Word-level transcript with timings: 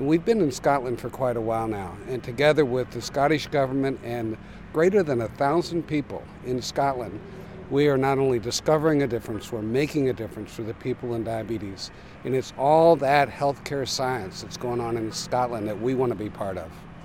And 0.00 0.08
we've 0.08 0.24
been 0.24 0.40
in 0.40 0.50
Scotland 0.50 0.98
for 0.98 1.10
quite 1.10 1.36
a 1.36 1.42
while 1.42 1.68
now, 1.68 1.94
and 2.08 2.24
together 2.24 2.64
with 2.64 2.90
the 2.90 3.02
Scottish 3.02 3.48
government 3.48 4.00
and 4.02 4.38
greater 4.72 5.02
than 5.02 5.20
a 5.20 5.28
thousand 5.28 5.86
people 5.86 6.22
in 6.46 6.62
Scotland, 6.62 7.20
we 7.68 7.86
are 7.86 7.98
not 7.98 8.16
only 8.16 8.38
discovering 8.38 9.02
a 9.02 9.06
difference, 9.06 9.52
we're 9.52 9.60
making 9.60 10.08
a 10.08 10.14
difference 10.14 10.54
for 10.54 10.62
the 10.62 10.72
people 10.72 11.16
in 11.16 11.22
diabetes. 11.22 11.90
And 12.24 12.34
it's 12.34 12.54
all 12.56 12.96
that 12.96 13.28
healthcare 13.28 13.86
science 13.86 14.40
that's 14.40 14.56
going 14.56 14.80
on 14.80 14.96
in 14.96 15.12
Scotland 15.12 15.68
that 15.68 15.78
we 15.78 15.94
want 15.94 16.12
to 16.12 16.18
be 16.18 16.30
part 16.30 16.56
of. 16.56 16.72